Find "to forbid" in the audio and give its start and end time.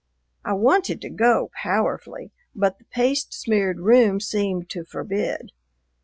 4.71-5.51